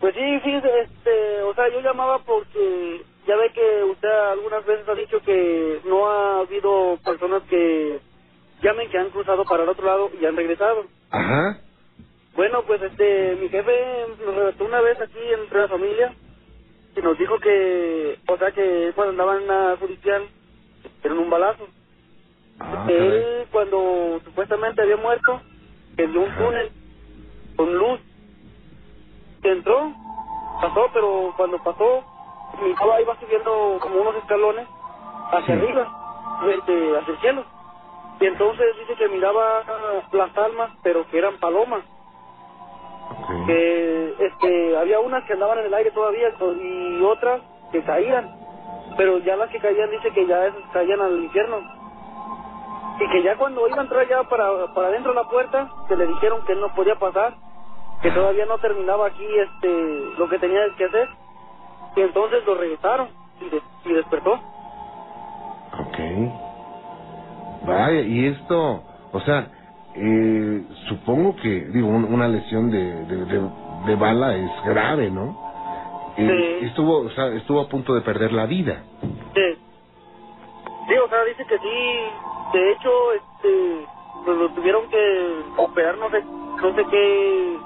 [0.00, 4.88] Pues sí, fíjese, este, o sea, yo llamaba porque ya ve que usted algunas veces
[4.88, 8.00] ha dicho que no ha habido personas que
[8.62, 10.84] llamen que han cruzado para el otro lado y han regresado.
[11.10, 11.58] Ajá.
[12.34, 16.14] Bueno, pues este, mi jefe nos relató una vez aquí entre la familia
[16.96, 20.22] y nos dijo que, o sea, que cuando andaba en la judicial,
[21.02, 21.66] dieron un balazo.
[22.60, 25.40] Ah, él cuando supuestamente había muerto,
[25.96, 26.70] vio un túnel
[27.56, 28.00] con luz,
[29.42, 29.92] entró,
[30.60, 32.04] pasó, pero cuando pasó,
[32.62, 34.66] mi papá iba subiendo como unos escalones
[35.32, 35.60] hacia Sí.
[35.62, 36.38] arriba,
[37.00, 37.44] hacia el cielo.
[38.22, 39.64] Y entonces dice que miraba
[40.12, 41.82] las almas, pero que eran palomas,
[43.46, 46.28] que este, había unas que andaban en el aire todavía
[46.60, 48.30] y otras que caían,
[48.96, 51.58] pero ya las que caían dice que ya esas caían al infierno.
[53.00, 55.96] Y que ya cuando iba a entrar ya para, para adentro de la puerta, que
[55.96, 57.34] le dijeron que él no podía pasar,
[58.02, 61.08] que todavía no terminaba aquí este lo que tenía que hacer,
[61.96, 64.34] y entonces lo regresaron y, de- y despertó.
[65.80, 66.51] Ok.
[67.66, 69.48] Vaya, y esto, o sea,
[69.94, 73.50] eh, supongo que, digo, un- una lesión de, de, de-
[73.86, 75.40] de bala es grave, ¿no?
[76.16, 76.66] Eh, Sí.
[76.66, 78.82] Estuvo, o sea, estuvo a punto de perder la vida.
[79.34, 79.58] Sí.
[80.88, 83.86] Sí, o sea, dice que sí, de hecho, este,
[84.24, 87.58] pues lo tuvieron que operar, no sé, no sé qué,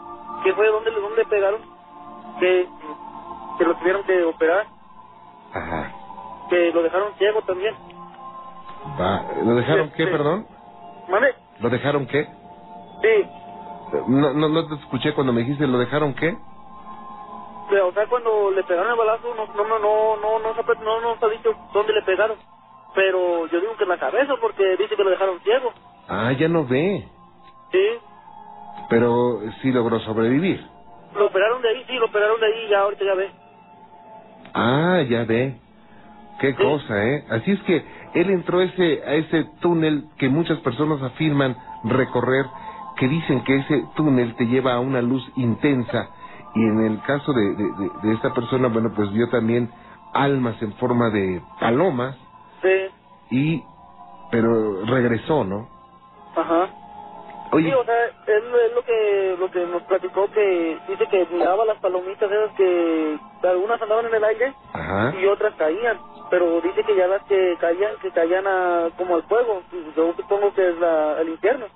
[0.45, 1.61] qué fue, dónde, dónde pegaron,
[2.39, 2.67] que,
[3.59, 4.67] que lo tuvieron que operar,
[5.53, 5.93] Ajá.
[6.51, 7.75] que lo dejaron ciego también.
[9.01, 10.46] Va, ¿Lo dejaron qué, perdón?
[11.09, 11.35] ¿Mande?
[11.61, 12.25] ¿Lo dejaron qué?
[13.03, 13.29] Sí.
[14.09, 16.37] No, no, no te escuché cuando me dijiste, ¿lo dejaron qué?
[17.68, 21.01] Pero, o sea, cuando le pegaron el balazo, no, no, no, no, no, no, no
[21.01, 22.37] nos ha dicho dónde le pegaron.
[22.94, 25.72] Pero yo digo que en la cabeza, porque dice que lo dejaron ciego.
[26.09, 27.07] Ah, ya no ve,
[27.72, 27.99] Sí.
[28.88, 30.64] pero sí logró sobrevivir.
[31.14, 33.31] Lo operaron de ahí, sí, lo operaron de ahí y ya ahorita ya ve.
[34.55, 35.61] Ah, ya ve.
[36.40, 36.62] Qué Sí.
[36.62, 37.25] cosa, ¿eh?
[37.31, 37.85] Así es que
[38.21, 42.47] él entró a ese, a ese túnel que muchas personas afirman recorrer,
[42.97, 46.09] que dicen que ese túnel te lleva a una luz intensa.
[46.55, 47.65] Y en el caso de, de,
[48.03, 49.71] de- esta persona, bueno, pues vio también
[50.15, 52.17] almas en forma de palomas
[52.63, 52.89] Sí.
[53.31, 53.65] y...
[54.31, 55.69] pero regresó, ¿no?
[56.35, 56.69] Ajá.
[57.53, 61.07] Oye, Sí, o sea, es, lo- es lo que lo que nos platicó que dice
[61.11, 65.15] que miraba las palomitas esas que algunas andaban en el aire ajá.
[65.21, 65.99] y otras caían,
[66.31, 69.62] pero dice que ya las que caían que caían a, como al fuego,
[69.97, 71.67] yo supongo que es la, el infierno.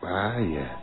[0.00, 0.78] Vaya.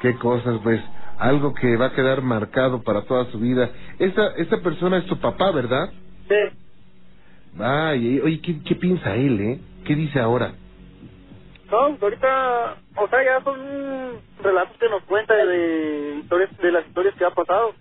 [0.00, 0.80] Qué cosas, pues.
[1.18, 3.70] Algo que va a quedar marcado para toda su vida.
[3.98, 5.90] Esta, esta persona es tu papá, ¿verdad?
[6.28, 6.56] Sí.
[7.54, 8.24] Vaya.
[8.24, 9.60] Oye, ¿qué, qué piensa él, eh?
[9.84, 10.52] ¿Qué dice ahora?
[11.70, 13.58] No, ahorita, o sea, ya son
[14.42, 17.74] relatos que nos cuenta de historias, de las historias que ha pasado.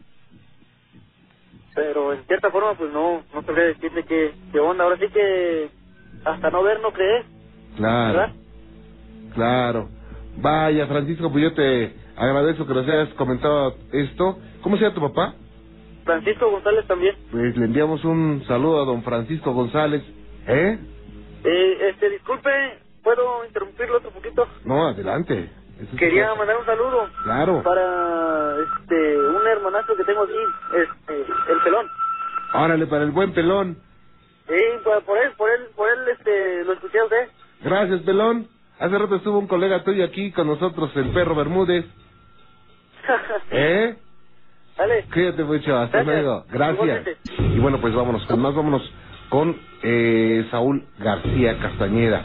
[1.79, 4.83] Pero en cierta forma, pues no, no sabría decirle qué, qué onda.
[4.83, 5.69] Ahora sí que
[6.25, 7.23] hasta no ver, no creer,
[7.77, 8.35] Claro, ¿verdad?
[9.33, 9.89] claro.
[10.35, 14.39] Vaya, Francisco, pues yo te agradezco que nos hayas comentado esto.
[14.61, 15.35] ¿Cómo se llama tu papá?
[16.03, 17.15] Francisco González también.
[17.31, 20.03] Pues le enviamos un saludo a don Francisco González.
[20.47, 20.79] ¿Eh?
[21.45, 22.49] Eh, este, disculpe,
[23.03, 24.45] ¿puedo interrumpirlo otro poquito?
[24.65, 25.49] No, adelante.
[25.79, 27.63] Eso Quería mandar un saludo Claro.
[27.63, 30.33] para este un hermanazo que tengo aquí,
[30.75, 31.87] este, el pelón.
[32.53, 33.77] Órale, para el buen pelón.
[34.47, 37.29] Sí, por, por él, por él, por él, este, lo escuché a usted.
[37.61, 38.47] Gracias, pelón.
[38.79, 41.85] Hace rato estuvo un colega tuyo aquí con nosotros, el perro Bermúdez.
[43.51, 43.95] ¿Eh?
[44.77, 45.05] Dale.
[45.13, 46.23] Cuídate mucho, hasta Gracias.
[46.23, 46.45] luego.
[46.49, 47.07] Gracias.
[47.37, 48.93] Y bueno, pues vámonos con más, vámonos
[49.29, 52.23] con eh, Saúl García Castañeda.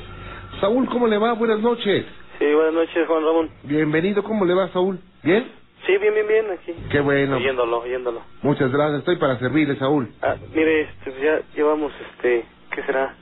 [0.60, 1.32] Saúl, ¿cómo le va?
[1.34, 2.06] Buenas noches.
[2.38, 3.50] Sí, buenas noches, Juan Ramón.
[3.62, 4.98] Bienvenido, ¿cómo le va, Saúl?
[5.22, 5.52] ¿Bien?
[5.86, 6.74] Sí, bien, bien, bien, aquí.
[6.90, 7.36] Qué bueno.
[7.36, 8.22] Oyéndolo, oyéndolo.
[8.42, 10.12] Muchas gracias, estoy para servirle, Saúl.
[10.20, 12.44] Ah, mire, este, pues ya llevamos, este,
[12.74, 13.14] ¿qué será?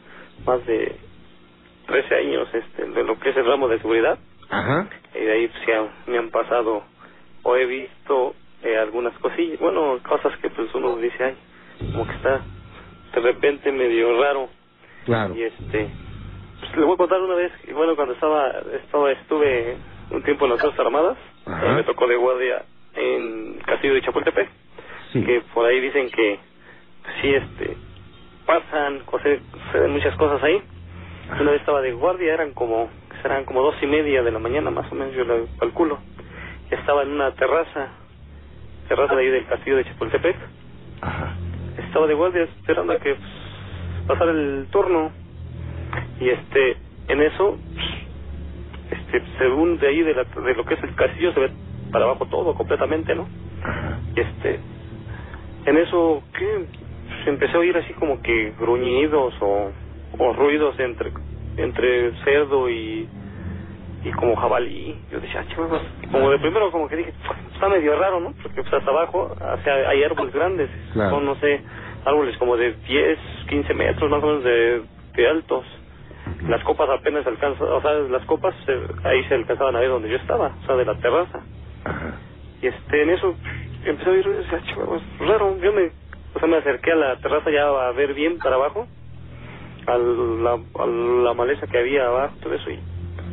[0.46, 0.96] Más de
[1.86, 4.18] 13 años, este, de lo que es el ramo de seguridad.
[4.48, 4.88] Ajá.
[5.14, 6.84] Y de ahí, pues ya me han pasado,
[7.42, 11.36] o he visto eh, algunas cosillas, bueno, cosas que pues uno dice, ay,
[11.92, 12.40] como que está
[13.14, 14.48] de repente medio raro.
[15.04, 15.34] Claro.
[15.34, 15.90] Y este,
[16.62, 18.52] pues le voy a contar una vez, y bueno, cuando estaba,
[18.84, 19.76] estaba estuve
[20.10, 22.62] un tiempo en las Fuerzas Armadas, eh, me tocó de guardia
[22.94, 24.48] en Castillo de Chapultepec,
[25.12, 25.24] Sí.
[25.24, 26.38] que por ahí dicen que
[27.02, 27.76] pues, sí, este,
[28.46, 30.62] pasan, cose- suceden muchas cosas ahí.
[31.40, 32.90] Una vez estaba de guardia, eran como,
[33.22, 35.98] serán como dos y media de la mañana, más o menos, yo lo calculo.
[36.70, 37.88] Estaba en una terraza,
[38.88, 40.36] terraza de ahí del Castillo de Chapultepec,
[41.00, 41.34] Ajá.
[41.88, 45.10] estaba de guardia esperando a que pues, pasara el turno
[46.20, 46.76] y este
[47.08, 47.58] en eso
[48.90, 51.50] este según de ahí de, la, de lo que es el castillo se ve
[51.90, 53.26] para abajo todo completamente no
[54.16, 54.60] este
[55.66, 56.66] en eso que
[57.24, 59.70] se empezó a oír así como que gruñidos o,
[60.18, 61.12] o ruidos entre
[61.56, 63.08] entre cerdo y
[64.04, 64.98] y como jabalí.
[65.12, 67.14] Yo decía "Ah, chivas", como de primero como que dije
[67.54, 71.10] está medio raro no porque pues hasta abajo hacia, hay árboles grandes Claro.
[71.16, 71.60] son no sé
[72.04, 74.82] árboles como de 10 15 metros más o menos de,
[75.14, 75.64] de altos
[76.48, 80.08] las copas apenas alcanzan o sea las copas se- ahí se alcanzaban a ver donde
[80.08, 81.40] yo estaba o sea de la terraza.
[81.84, 82.14] Ajá.
[82.62, 83.34] y este en eso
[83.84, 85.90] empecé a oír ruidos "Chivas, raro yo me
[86.34, 88.86] o sea me acerqué a la terraza ya a ver bien para abajo
[89.86, 92.78] a la, a la maleza que había abajo todo eso y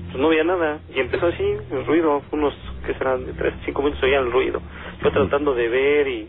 [0.08, 0.80] pues no veía nada.
[0.90, 4.60] Y empezó así el ruido unos que serán de tres cinco minutos oía el ruido.
[5.04, 6.28] Yo tratando de ver y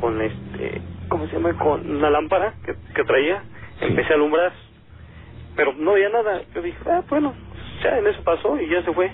[0.00, 3.42] con este cómo se llama con una lámpara que, que traía
[3.82, 4.50] empecé a alumbrar
[5.56, 6.42] pero no veía nada.
[6.54, 7.34] Yo dije ah bueno
[7.82, 9.10] ya en eso pasó y ya se fue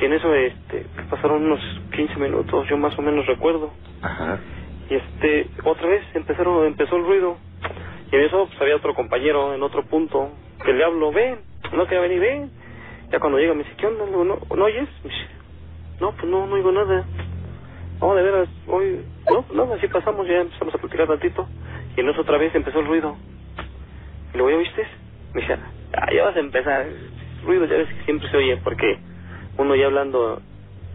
[0.00, 1.60] y en eso este pasaron unos
[1.94, 3.70] 15 minutos yo más o menos recuerdo.
[4.02, 4.38] Ajá.
[4.88, 7.36] y este otra vez empezaron empezó el ruido.
[8.12, 10.30] Y en eso pues, había otro compañero en otro punto
[10.64, 11.38] que le hablo ven
[11.72, 12.50] no quería venir ven
[13.10, 15.26] ya cuando llega me dice qué onda digo, no no oyes Me dice,
[16.00, 17.04] no pues no no oigo nada
[18.00, 21.46] no de veras hoy no pues nada así pasamos ya empezamos a platicar tantito
[21.96, 23.16] y en eso otra vez empezó el ruido.
[24.32, 24.86] Y luego ya viste
[25.34, 25.56] me dice
[25.96, 26.86] ah ya vas a empezar
[27.44, 28.98] ruido ya ves que siempre se oye porque
[29.58, 30.40] uno ya hablando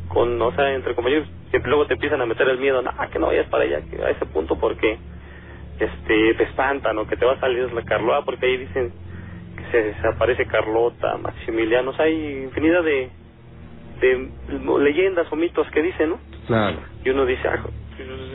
[0.08, 3.20] con, o sea, entre compañeros, siempre luego te empiezan a meter el miedo, no, que
[3.20, 4.98] no vayas para allá, que a ese punto, porque
[5.80, 8.94] este te espantan o que te va a salir la Carlota porque ahí dicen
[9.58, 13.10] que se desaparece Carlota, Maximiliano, o sea, hay infinidad de,
[14.00, 14.30] de
[14.80, 16.20] leyendas o mitos que dicen, ¿no?
[16.48, 16.78] Claro.
[17.04, 17.60] Y uno dice, ah,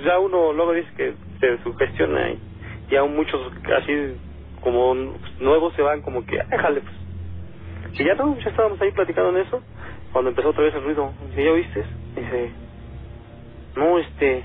[0.04, 2.38] ya uno luego dice que se sugestiona y
[2.90, 3.40] ya muchos
[3.76, 4.16] así
[4.60, 4.94] como
[5.40, 6.94] nuevos se van como que, "Ah, déjale pues.
[8.00, 9.62] Y ya no, ya estábamos ahí platicando en eso,
[10.12, 11.84] cuando empezó otra vez el ruido, dice, ¿ya oíste?
[12.16, 12.52] Dice,
[13.76, 14.44] no, este,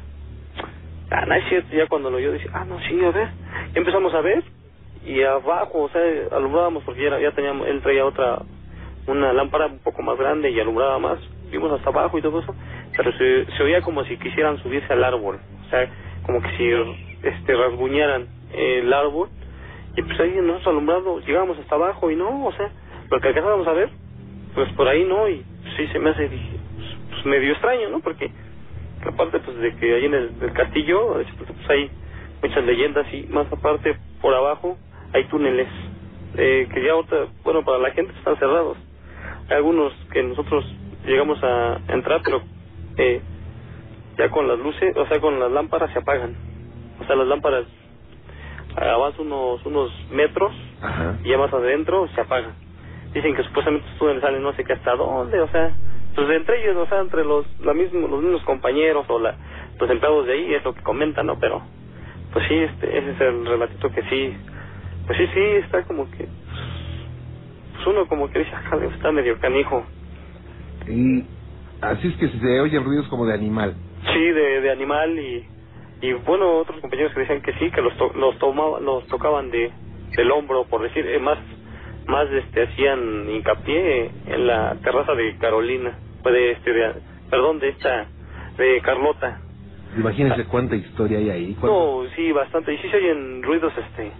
[1.11, 3.29] ah, no es cierto, ya cuando lo oyó, dice, ah, no, sí, a ver,
[3.75, 4.43] empezamos a ver,
[5.05, 6.01] y abajo, o sea,
[6.31, 8.39] alumbrábamos porque ya, ya teníamos, él traía otra,
[9.07, 11.19] una lámpara un poco más grande y alumbraba más,
[11.51, 12.55] vimos hasta abajo y todo eso,
[12.97, 15.89] pero se, se oía como si quisieran subirse al árbol, o sea,
[16.25, 16.71] como que si
[17.23, 19.29] este rasguñaran el árbol,
[19.95, 22.69] y pues ahí nosotros alumbrando llegábamos hasta abajo y no, o sea,
[23.09, 23.89] lo que alcanzábamos a ver,
[24.53, 25.43] pues por ahí no, y
[25.77, 27.99] sí se me hace, dije, pues, pues medio extraño, ¿no?
[27.99, 28.31] Porque
[29.05, 31.91] aparte pues de que ahí en el, el castillo, pues, pues, hay
[32.41, 34.77] muchas leyendas y más aparte por abajo
[35.13, 35.67] hay túneles
[36.37, 38.77] eh, que ya ahorita, bueno, para la gente están cerrados.
[39.47, 40.65] Hay algunos que nosotros
[41.05, 42.41] llegamos a entrar, pero
[42.97, 43.21] eh,
[44.17, 46.35] ya con las luces, o sea, con las lámparas se apagan.
[46.99, 47.65] O sea, las lámparas
[48.77, 51.17] avanzan unos unos metros Ajá.
[51.23, 52.53] y ya más adentro se apagan.
[53.13, 55.71] Dicen que supuestamente túneles salen no sé qué hasta dónde, o sea,
[56.15, 59.35] pues entre ellos, o sea, entre los la mismo, los mismos compañeros o la,
[59.79, 61.37] los empleados de ahí es lo que comentan, ¿no?
[61.39, 61.61] Pero,
[62.33, 64.35] pues sí, este, ese es el relatito que sí,
[65.07, 66.27] pues sí, sí, está como que,
[67.75, 69.83] pues uno como que dice, "Ah, está medio canijo.
[70.87, 71.23] Y
[71.81, 73.75] así es que se oyen ruidos como de animal.
[74.13, 75.45] Sí, de, de animal y,
[76.01, 79.49] y bueno, otros compañeros que decían que sí, que los, to- los, tomaba, los tocaban
[79.51, 79.71] de
[80.15, 81.37] del hombro, por decir, eh, más
[82.07, 86.93] más este hacían hincapié en la terraza de Carolina, de este, de-
[87.29, 88.07] perdón, de esta,
[88.57, 89.41] de Carlota.
[89.97, 91.55] Imagínense cuánta historia hay ahí.
[91.59, 94.11] cuánto- No, sí, bastante, y sí se oyen ruidos, este,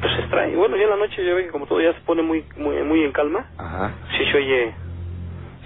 [0.00, 0.56] pues extraños.
[0.58, 2.82] Bueno, ya en la noche ya ve que como todo ya se pone muy, muy,
[2.82, 3.94] muy en calma, Ajá.
[4.16, 4.74] sí se oye,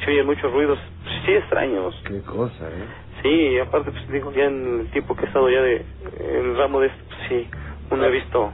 [0.05, 0.79] se oyen muchos ruidos,
[1.25, 1.95] sí extraños.
[2.07, 2.85] Qué cosa, ¿eh?
[3.23, 5.85] Sí, aparte, pues digo, ya en el tiempo que he estado ya de,
[6.21, 7.49] en el ramo de esto, pues sí,
[7.91, 8.51] uno ha visto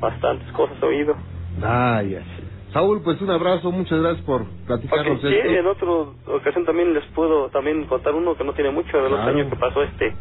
[0.00, 1.16] bastantes cosas, oído.
[1.58, 2.22] Vaya.
[2.72, 5.48] Saúl, pues un abrazo, muchas gracias por platicarnos Ok, sí, esto.
[5.50, 5.88] en otra
[6.34, 9.34] ocasión también les puedo también contar uno que no tiene mucho, de los Claro.
[9.34, 10.12] años que pasó este,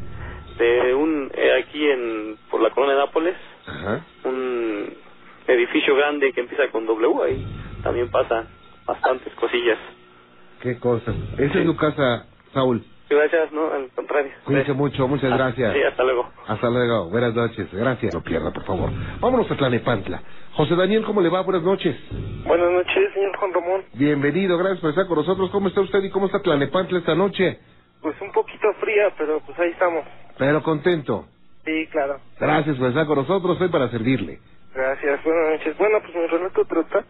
[0.58, 3.36] de un, eh, aquí en, por la colonia de Nápoles,
[3.68, 4.06] Ajá.
[4.24, 4.94] un
[5.48, 7.46] edificio grande que empieza con W, ahí
[7.84, 8.48] también pasa
[8.86, 9.78] bastantes cosillas.
[10.62, 11.14] Qué cosa.
[11.38, 12.82] Esa es tu casa, Saúl.
[13.16, 14.32] Gracias, no, al contrario.
[14.44, 15.74] Cuídense mucho, muchas Ah, gracias.
[15.74, 16.30] Sí, hasta luego.
[16.48, 18.14] Hasta luego, buenas noches, gracias.
[18.14, 18.90] No pierda, por favor.
[19.20, 20.22] Vámonos a Tlanepantla.
[20.54, 21.42] José Daniel, ¿cómo le va?
[21.42, 21.96] Buenas noches.
[22.46, 23.84] Buenas noches, señor Juan Ramón.
[23.94, 25.50] Bienvenido, gracias por estar con nosotros.
[25.52, 27.60] ¿Cómo está usted y cómo está Tlanepantla esta noche?
[28.02, 30.04] Pues un poquito fría, pero pues ahí estamos.
[30.38, 31.26] Pero contento.
[31.64, 32.20] Sí, claro.
[32.40, 34.40] Gracias por estar con nosotros, estoy para servirle.
[34.76, 35.78] Gracias, buenas noches.
[35.78, 37.06] Bueno, pues mi relato trata.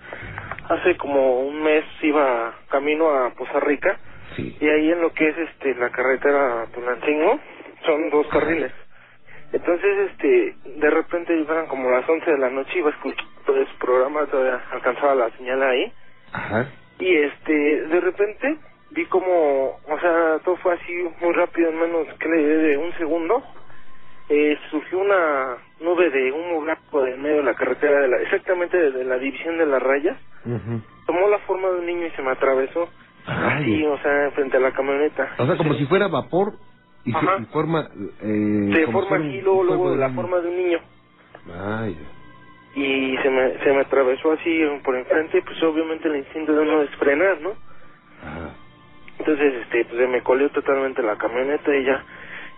[0.70, 4.00] Hace como un mes iba camino a Poza Rica
[4.36, 4.58] Sí.
[4.60, 7.40] y ahí en lo que es este la carretera Tunancingo
[7.86, 8.72] son dos carriles.
[9.54, 13.72] Entonces, este, de repente eran como las 11 de la noche, iba escuchando todo ese
[13.80, 15.94] programa, todavía alcanzaba la señal ahí.
[16.34, 16.70] Ajá.
[17.00, 18.58] Y este, de repente
[18.92, 22.92] vi como, o sea, todo fue así muy rápido, en menos que le de un
[22.98, 23.44] segundo.
[24.28, 28.76] Eh, surgió una nube de humo blanco del medio de la carretera, de la, exactamente
[28.76, 30.18] de, de la división de las rayas.
[31.06, 32.90] Tomó la forma de un niño y se me atravesó.
[33.28, 35.34] Así, o sea, frente a la camioneta.
[35.38, 36.54] O sea, como si fuera vapor
[37.06, 37.38] y se- Ajá.
[37.40, 37.90] y forma...
[38.22, 40.80] Eh, si forma así, luego, luego de la forma de un niño.
[41.54, 41.98] Ay.
[42.76, 46.82] Y se me, se me atravesó así por enfrente, pues obviamente el instinto de uno
[46.82, 47.52] es frenar, ¿no?
[48.22, 48.50] Ajá.
[49.18, 52.04] Entonces, este, pues se me colió totalmente la camioneta y ya,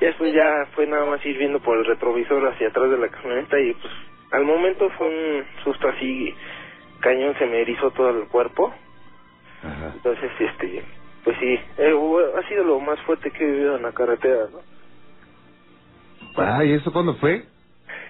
[0.02, 3.10] ya después ya fue nada más ir viendo por el retrovisor hacia atrás de la
[3.10, 3.94] camioneta y pues
[4.32, 6.34] al momento fue un susto así
[7.00, 8.74] cañón, se me erizó todo el cuerpo.
[9.64, 9.92] Ajá.
[9.96, 10.84] Entonces, este,
[11.24, 11.94] pues sí, eh,
[12.38, 14.60] ha sido lo más fuerte que he vivido en la carretera, ¿no?
[16.38, 17.44] Ay, ¿eso cuándo fue?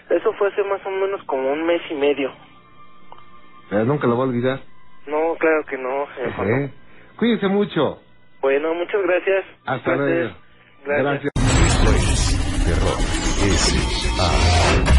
[0.10, 2.32] Eso fue hace más o menos como un mes y medio.
[3.70, 4.60] Pero nunca lo voy a olvidar.
[5.06, 6.04] No, claro que no.
[6.46, 6.72] ¿Eh?
[7.18, 8.02] Cuídense mucho.
[8.42, 9.46] Bueno, muchas gracias.
[9.66, 9.98] Hasta Gracias.
[9.98, 10.36] luego.
[10.86, 11.32] Gracias.
[14.26, 14.97] Gracias.